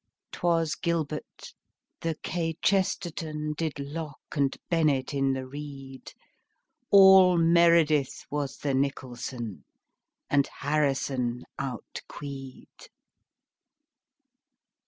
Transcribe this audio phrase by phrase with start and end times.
[0.31, 1.53] 'Twas gilbert.
[1.99, 6.13] The kchesterton Did locke and bennett in the reed.
[6.89, 9.63] All meredith was the nicholson,
[10.27, 12.89] And harrison outqueed.